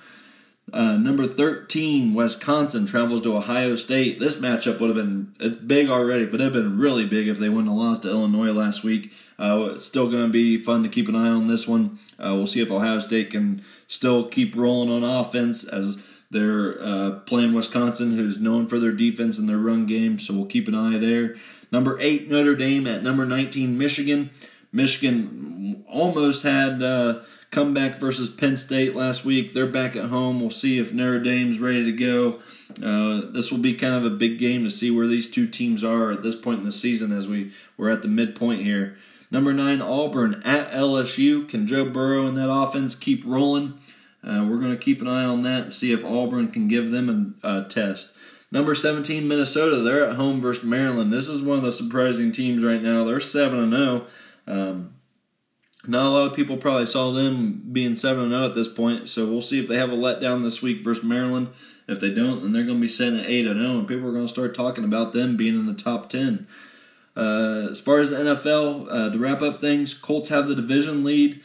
Uh, 0.73 0.97
number 0.97 1.27
13, 1.27 2.15
Wisconsin 2.15 2.87
travels 2.87 3.23
to 3.23 3.37
Ohio 3.37 3.75
State. 3.75 4.21
This 4.21 4.41
matchup 4.41 4.79
would 4.79 4.89
have 4.89 4.97
been, 4.97 5.35
it's 5.41 5.57
big 5.57 5.89
already, 5.89 6.27
but 6.27 6.41
it 6.41 6.45
would 6.45 6.55
have 6.55 6.65
been 6.65 6.79
really 6.79 7.07
big 7.07 7.27
if 7.27 7.39
they 7.39 7.49
wouldn't 7.49 7.69
have 7.69 7.77
lost 7.77 8.03
to 8.03 8.09
Illinois 8.09 8.53
last 8.53 8.85
week. 8.85 9.13
Uh, 9.39 9.71
it's 9.75 9.85
still 9.85 10.09
going 10.09 10.23
to 10.27 10.33
be 10.33 10.59
fun 10.59 10.83
to 10.85 10.89
keep 10.89 11.09
an 11.09 11.17
eye 11.17 11.29
on 11.29 11.49
this 11.49 11.67
one. 11.67 11.99
Uh, 12.19 12.35
we'll 12.35 12.47
see 12.47 12.61
if 12.61 12.71
Ohio 12.71 13.01
State 13.01 13.31
can 13.31 13.65
still 13.89 14.29
keep 14.29 14.55
rolling 14.55 14.91
on 14.91 15.03
offense 15.03 15.67
as 15.67 16.05
they're 16.31 16.81
uh, 16.81 17.19
playing 17.27 17.53
Wisconsin, 17.53 18.13
who's 18.13 18.41
known 18.41 18.69
for 18.69 18.79
their 18.79 18.93
defense 18.93 19.39
and 19.39 19.49
their 19.49 19.59
run 19.59 19.87
game, 19.87 20.21
so 20.21 20.35
we'll 20.35 20.47
keep 20.47 20.69
an 20.69 20.75
eye 20.77 20.99
there. 20.99 21.35
Number 21.73 21.99
8, 22.01 22.31
Notre 22.31 22.55
Dame 22.55 22.87
at 22.87 23.03
number 23.03 23.25
19, 23.25 23.77
Michigan. 23.77 24.31
Michigan 24.73 25.85
almost 25.89 26.45
had 26.45 26.83
uh, 26.83 27.21
comeback 27.51 27.99
versus 27.99 28.31
Penn 28.31 28.57
State 28.57 28.95
last 28.95 29.25
week. 29.25 29.53
They're 29.53 29.67
back 29.67 29.97
at 29.97 30.07
home. 30.07 30.41
We'll 30.41 30.51
see 30.51 30.79
if 30.79 30.93
Notre 30.93 31.19
Dame's 31.19 31.59
ready 31.59 31.85
to 31.85 31.93
go. 31.93 32.41
Uh, 32.83 33.31
this 33.31 33.51
will 33.51 33.59
be 33.59 33.75
kind 33.75 33.95
of 33.95 34.05
a 34.05 34.15
big 34.15 34.39
game 34.39 34.65
to 34.65 34.71
see 34.71 34.91
where 34.91 35.07
these 35.07 35.31
two 35.31 35.49
teams 35.49 35.83
are 35.83 36.13
at 36.13 36.23
this 36.23 36.37
point 36.37 36.61
in 36.61 36.65
the 36.65 36.73
season 36.73 37.13
as 37.13 37.27
we, 37.27 37.53
we're 37.77 37.91
at 37.91 38.03
the 38.03 38.09
midpoint 38.09 38.63
here. 38.63 38.97
Number 39.33 39.53
nine, 39.53 39.81
Auburn 39.81 40.43
at 40.45 40.71
LSU. 40.71 41.49
Can 41.49 41.67
Joe 41.67 41.85
Burrow 41.85 42.27
and 42.27 42.37
that 42.37 42.51
offense 42.51 42.95
keep 42.95 43.25
rolling? 43.25 43.79
Uh, 44.23 44.47
we're 44.49 44.59
going 44.59 44.73
to 44.73 44.77
keep 44.77 45.01
an 45.01 45.09
eye 45.09 45.25
on 45.25 45.43
that 45.43 45.63
and 45.65 45.73
see 45.73 45.93
if 45.93 46.05
Auburn 46.05 46.49
can 46.49 46.69
give 46.69 46.91
them 46.91 47.37
a, 47.43 47.49
a 47.49 47.69
test. 47.69 48.17
Number 48.53 48.75
17, 48.75 49.27
Minnesota. 49.27 49.77
They're 49.77 50.09
at 50.09 50.17
home 50.17 50.41
versus 50.41 50.65
Maryland. 50.65 51.13
This 51.13 51.29
is 51.29 51.43
one 51.43 51.59
of 51.59 51.65
the 51.65 51.73
surprising 51.73 52.33
teams 52.33 52.65
right 52.65 52.83
now. 52.83 53.05
They're 53.05 53.21
7 53.21 53.71
0. 53.71 54.07
Um, 54.47 54.95
not 55.87 56.07
a 56.07 56.11
lot 56.11 56.31
of 56.31 56.37
people 56.37 56.57
probably 56.57 56.87
saw 56.87 57.11
them 57.11 57.63
being 57.73 57.95
7 57.95 58.29
0 58.29 58.45
at 58.45 58.55
this 58.55 58.69
point, 58.69 59.09
so 59.09 59.27
we'll 59.27 59.41
see 59.41 59.61
if 59.61 59.69
they 59.69 59.77
have 59.77 59.91
a 59.91 59.97
letdown 59.97 60.43
this 60.43 60.63
week 60.63 60.85
versus 60.85 61.05
Maryland. 61.05 61.49
If 61.89 62.01
they 62.01 62.13
don't, 62.13 62.43
then 62.43 62.53
they're 62.53 62.65
going 62.65 62.79
to 62.79 62.83
be 62.83 62.89
sitting 62.89 63.19
at 63.19 63.27
8 63.27 63.45
0, 63.45 63.57
and 63.57 63.89
people 63.89 64.09
are 64.09 64.13
going 64.13 64.27
to 64.27 64.33
start 64.33 64.55
talking 64.55 64.85
about 64.85 65.13
them 65.13 65.37
being 65.37 65.59
in 65.59 65.67
the 65.67 65.75
top 65.75 66.11
10. 66.11 66.47
Uh, 67.17 67.69
as 67.71 67.81
far 67.81 67.99
as 67.99 68.11
the 68.11 68.17
NFL, 68.17 68.87
uh, 68.91 69.11
to 69.11 69.19
wrap 69.19 69.43
up 69.43 69.61
things, 69.61 69.95
Colts 69.95 70.29
have 70.29 70.49
the 70.49 70.55
division 70.55 71.03
lead. 71.03 71.41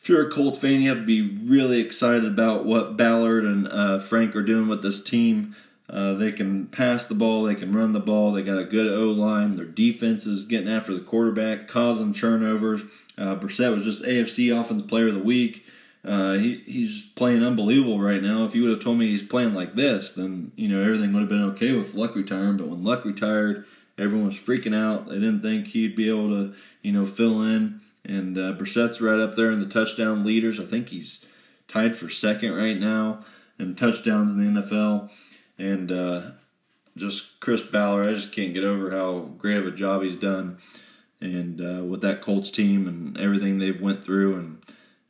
If 0.00 0.08
you're 0.08 0.26
a 0.26 0.30
Colts 0.30 0.58
fan, 0.58 0.80
you 0.80 0.88
have 0.88 0.98
to 0.98 1.06
be 1.06 1.22
really 1.22 1.80
excited 1.80 2.24
about 2.24 2.64
what 2.64 2.96
Ballard 2.96 3.44
and 3.44 3.68
uh, 3.68 4.00
Frank 4.00 4.34
are 4.34 4.42
doing 4.42 4.66
with 4.66 4.82
this 4.82 5.02
team. 5.02 5.54
Uh, 5.88 6.14
they 6.14 6.32
can 6.32 6.66
pass 6.66 7.06
the 7.06 7.14
ball, 7.14 7.44
they 7.44 7.54
can 7.54 7.72
run 7.72 7.92
the 7.92 8.00
ball, 8.00 8.32
they 8.32 8.42
got 8.42 8.58
a 8.58 8.64
good 8.64 8.86
O 8.86 9.10
line. 9.12 9.52
Their 9.52 9.66
defense 9.66 10.26
is 10.26 10.46
getting 10.46 10.68
after 10.68 10.94
the 10.94 11.00
quarterback, 11.00 11.68
causing 11.68 12.12
turnovers. 12.14 12.82
Uh, 13.22 13.36
Brissett 13.36 13.72
was 13.72 13.84
just 13.84 14.02
AFC 14.02 14.58
Offensive 14.58 14.88
Player 14.88 15.06
of 15.06 15.14
the 15.14 15.22
Week. 15.22 15.64
Uh, 16.04 16.32
he 16.32 16.56
he's 16.66 17.04
playing 17.14 17.44
unbelievable 17.44 18.00
right 18.00 18.20
now. 18.20 18.44
If 18.44 18.56
you 18.56 18.62
would 18.62 18.72
have 18.72 18.82
told 18.82 18.98
me 18.98 19.06
he's 19.06 19.22
playing 19.22 19.54
like 19.54 19.76
this, 19.76 20.12
then 20.12 20.50
you 20.56 20.68
know 20.68 20.82
everything 20.82 21.12
would 21.12 21.20
have 21.20 21.28
been 21.28 21.44
okay 21.50 21.72
with 21.72 21.94
Luck 21.94 22.16
retiring. 22.16 22.56
But 22.56 22.66
when 22.66 22.82
Luck 22.82 23.04
retired, 23.04 23.64
everyone 23.96 24.26
was 24.26 24.34
freaking 24.34 24.74
out. 24.74 25.08
They 25.08 25.14
didn't 25.14 25.42
think 25.42 25.68
he'd 25.68 25.94
be 25.94 26.08
able 26.08 26.30
to 26.30 26.54
you 26.82 26.90
know 26.90 27.06
fill 27.06 27.42
in. 27.42 27.80
And 28.04 28.36
uh, 28.36 28.54
Brissett's 28.54 29.00
right 29.00 29.20
up 29.20 29.36
there 29.36 29.52
in 29.52 29.60
the 29.60 29.66
touchdown 29.66 30.24
leaders. 30.24 30.58
I 30.58 30.64
think 30.64 30.88
he's 30.88 31.24
tied 31.68 31.96
for 31.96 32.08
second 32.08 32.52
right 32.52 32.76
now 32.76 33.20
in 33.56 33.76
touchdowns 33.76 34.32
in 34.32 34.54
the 34.54 34.60
NFL. 34.60 35.12
And 35.56 35.92
uh, 35.92 36.22
just 36.96 37.38
Chris 37.38 37.62
Ballard, 37.62 38.08
I 38.08 38.14
just 38.14 38.32
can't 38.32 38.52
get 38.52 38.64
over 38.64 38.90
how 38.90 39.30
great 39.38 39.58
of 39.58 39.66
a 39.68 39.70
job 39.70 40.02
he's 40.02 40.16
done. 40.16 40.58
And 41.22 41.60
uh, 41.60 41.84
with 41.84 42.00
that 42.02 42.20
Colts 42.20 42.50
team 42.50 42.88
and 42.88 43.16
everything 43.16 43.58
they've 43.58 43.80
went 43.80 44.04
through, 44.04 44.34
and 44.34 44.62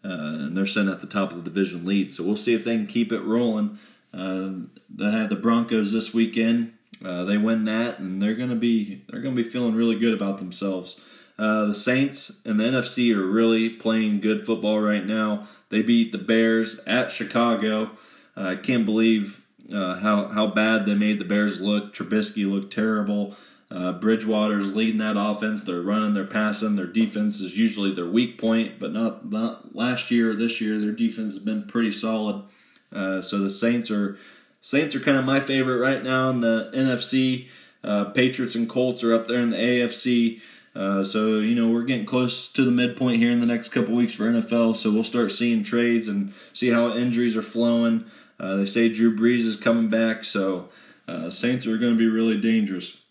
uh, 0.05 0.45
and 0.45 0.57
they're 0.57 0.67
sitting 0.67 0.93
at 0.93 1.01
the 1.01 1.07
top 1.07 1.31
of 1.31 1.39
the 1.39 1.51
division 1.51 1.87
lead. 1.87 2.13
So 2.13 2.23
we'll 2.23 2.37
see 2.37 2.55
if 2.55 2.65
they 2.65 2.77
can 2.77 2.87
keep 2.87 3.13
it 3.13 3.23
rolling. 3.23 3.79
Uh, 4.13 4.51
they 4.91 5.11
have 5.11 5.31
the 5.31 5.37
Broncos 5.37 5.93
this 5.93 6.13
weekend. 6.13 6.75
Uh, 7.03 7.25
they 7.25 7.39
win 7.39 7.65
that, 7.65 7.99
and 7.99 8.23
they're 8.23 8.35
gonna 8.35 8.55
be 8.55 9.03
they're 9.09 9.23
gonna 9.23 9.35
be 9.35 9.43
feeling 9.43 9.75
really 9.75 9.99
good 9.99 10.13
about 10.13 10.39
themselves. 10.39 11.01
Uh, 11.39 11.65
the 11.67 11.75
Saints 11.75 12.41
and 12.45 12.61
the 12.61 12.65
NFC 12.65 13.15
are 13.17 13.27
really 13.27 13.71
playing 13.71 14.21
good 14.21 14.45
football 14.45 14.81
right 14.81 15.05
now. 15.05 15.49
They 15.71 15.83
beat 15.83 16.13
the 16.13 16.19
Bears 16.19 16.79
at 16.87 17.11
Chicago. 17.11 17.93
I 18.37 18.57
can't 18.57 18.85
believe 18.85 19.47
uh, 19.73 19.97
how 19.97 20.29
how 20.29 20.49
bad 20.49 20.87
they 20.87 20.95
made 20.95 21.19
the 21.19 21.25
Bears 21.25 21.61
look. 21.61 21.95
Trubisky 21.95 22.51
looked 22.51 22.73
terrible. 22.73 23.35
Uh, 23.73 23.93
Bridgewater's 23.93 24.77
leading 24.77 24.99
that 24.99 25.17
offense. 25.17 25.65
They're 25.65 25.81
running, 25.81 26.13
they're 26.13 26.27
passing. 26.27 26.77
Their 26.77 26.87
defense 26.87 27.41
is 27.41 27.57
usually 27.57 27.91
their 27.91 28.07
weak 28.07 28.37
point, 28.39 28.79
but 28.79 28.93
not 28.93 29.31
not 29.31 29.75
last 29.75 30.11
year 30.11 30.33
or 30.33 30.35
this 30.35 30.61
year. 30.61 30.79
Their 30.79 30.93
defense 30.93 31.33
has 31.33 31.43
been 31.43 31.65
pretty 31.65 31.91
solid. 31.91 32.45
Uh, 32.93 33.23
so 33.23 33.39
the 33.39 33.51
Saints 33.51 33.91
are 33.91 34.19
Saints 34.61 34.95
are 34.95 35.01
kind 35.01 35.17
of 35.17 35.25
my 35.25 35.41
favorite 35.41 35.79
right 35.79 36.05
now 36.05 36.29
in 36.29 36.41
the 36.41 36.71
NFC. 36.75 37.49
Uh, 37.83 38.05
Patriots 38.05 38.55
and 38.55 38.69
Colts 38.69 39.03
are 39.03 39.15
up 39.15 39.27
there 39.27 39.41
in 39.41 39.51
the 39.51 39.57
AFC. 39.57 40.41
Uh, 40.75 41.03
so 41.03 41.39
you 41.39 41.55
know 41.55 41.71
we're 41.71 41.85
getting 41.85 42.07
close 42.07 42.53
to 42.53 42.65
the 42.65 42.71
midpoint 42.71 43.19
here 43.19 43.33
in 43.33 43.41
the 43.41 43.47
next 43.47 43.71
couple 43.71 43.95
weeks 43.95 44.13
for 44.13 44.25
NFL. 44.25 44.77
So 44.77 44.91
we'll 44.91 45.03
start 45.03 45.33
seeing 45.33 45.65
trades 45.65 46.09
and 46.09 46.35
see 46.53 46.69
how 46.69 46.93
injuries 46.93 47.39
are 47.39 47.43
flowing. 47.43 48.05
Uh, 48.39 48.57
they 48.57 48.67
say 48.67 48.91
Drew 48.91 49.17
Brees 49.17 49.47
is 49.47 49.57
coming 49.57 49.89
back, 49.89 50.25
so 50.25 50.69
uh, 51.09 51.31
Saints 51.31 51.67
are 51.67 51.79
going 51.79 51.93
to 51.93 51.99
be 51.99 52.09
really 52.09 52.39
dangerous. 52.39 53.02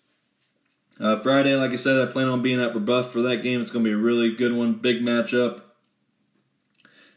Uh, 1.02 1.18
Friday, 1.20 1.56
like 1.56 1.72
I 1.72 1.76
said, 1.76 1.98
I 1.98 2.12
plan 2.12 2.28
on 2.28 2.42
being 2.42 2.62
at 2.62 2.74
Brebeuf 2.74 3.06
for 3.06 3.22
that 3.24 3.44
game. 3.44 3.60
It's 3.60 3.72
going 3.72 3.84
to 3.84 3.90
be 3.90 3.94
a 3.94 3.98
really 3.98 4.36
good 4.36 4.54
one, 4.54 4.74
big 4.74 5.02
matchup. 5.02 5.62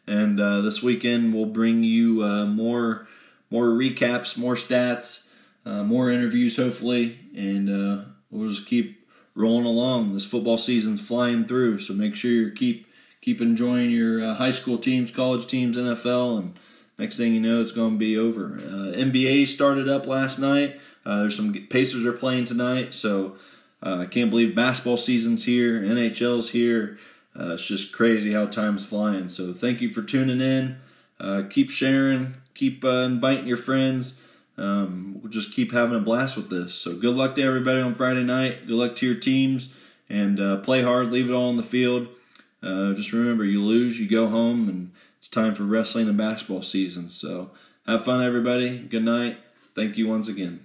And 0.07 0.41
uh, 0.41 0.61
this 0.63 0.83
weekend 0.83 1.35
we'll 1.35 1.47
bring 1.47 1.83
you 1.83 2.23
uh, 2.23 2.47
more 2.47 3.07
more 3.51 3.67
recaps, 3.67 4.37
more 4.37 4.55
stats, 4.55 5.29
more 5.65 6.11
interviews, 6.11 6.57
hopefully, 6.57 7.19
and 7.37 8.05
we'll 8.31 8.49
just 8.49 8.67
keep 8.67 9.05
rolling 9.35 9.67
along. 9.67 10.15
This 10.15 10.25
football 10.25 10.59
season's 10.59 11.01
flying 11.01 11.45
through, 11.45 11.81
so 11.81 11.95
make 11.95 12.17
sure 12.17 12.31
you 12.31 12.51
keep 12.53 12.87
keep 13.21 13.41
enjoying 13.41 13.91
your 13.91 14.23
uh, 14.23 14.35
high 14.35 14.51
school 14.51 14.79
teams, 14.79 15.11
college 15.11 15.47
teams, 15.47 15.77
NFL, 15.77 16.39
and 16.39 16.59
next 16.99 17.17
thing 17.17 17.35
you 17.35 17.41
know, 17.41 17.61
it's 17.61 17.73
going 17.73 17.93
to 17.93 17.99
be 17.99 18.17
over. 18.19 18.57
Uh, 18.57 18.93
NBA 18.95 19.47
started 19.47 19.89
up 19.89 20.07
last 20.07 20.39
night. 20.39 20.79
Uh, 21.07 21.21
there's 21.23 21.37
some 21.37 21.53
Pacers 21.71 22.05
are 22.05 22.13
playing 22.13 22.45
tonight, 22.45 22.95
so 22.95 23.27
uh, 23.27 23.39
I 23.85 24.07
can't 24.07 24.31
believe 24.31 24.55
basketball 24.55 24.97
season's 24.97 25.45
here. 25.45 25.81
NHL's 25.83 26.51
here. 26.51 26.99
Uh, 27.39 27.55
it's 27.55 27.67
just 27.67 27.93
crazy 27.93 28.33
how 28.33 28.47
time's 28.47 28.87
flying. 28.87 29.29
So 29.29 29.53
thank 29.53 29.81
you 29.81 29.91
for 29.91 30.03
tuning 30.03 30.41
in. 30.41 30.79
Uh, 31.21 31.43
keep 31.51 31.71
sharing. 31.71 32.35
Keep 32.55 32.85
inviting 32.85 33.47
your 33.47 33.57
friends 33.57 34.21
um, 34.57 35.21
we'll 35.21 35.31
just 35.31 35.53
keep 35.53 35.73
having 35.73 35.97
a 35.97 36.01
blast 36.01 36.37
with 36.37 36.51
this. 36.51 36.75
So 36.75 36.95
good 36.97 37.17
luck 37.17 37.35
to 37.37 37.43
everybody 37.43 37.81
on 37.81 37.95
Friday 37.95 38.23
night. 38.23 38.67
Good 38.67 38.77
luck 38.77 38.97
to 38.97 39.07
your 39.07 39.17
teams, 39.17 39.75
and 40.09 40.41
uh, 40.41 40.59
play 40.59 40.83
hard. 40.83 41.11
Leave 41.11 41.29
it 41.29 41.33
all 41.33 41.49
on 41.49 41.57
the 41.57 41.63
field. 41.63 42.09
Uh, 42.63 42.95
just 42.95 43.13
remember, 43.13 43.45
you 43.45 43.63
lose, 43.63 44.01
you 44.01 44.09
go 44.09 44.29
home, 44.29 44.69
and 44.69 44.93
it's 45.19 45.29
time 45.29 45.55
for 45.55 45.65
wrestling 45.65 46.09
and 46.09 46.17
basketball 46.17 46.63
season. 46.63 47.09
So 47.11 47.51
have 47.87 48.05
fun, 48.05 48.25
everybody. 48.25 48.79
Good 48.79 49.05
night. 49.05 49.39
Thank 49.75 49.99
you 49.99 50.07
once 50.09 50.29
again. 50.29 50.65